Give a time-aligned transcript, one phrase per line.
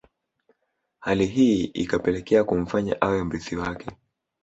[0.99, 3.87] Hali hii ikapelekea kumfanya awe mrithi wake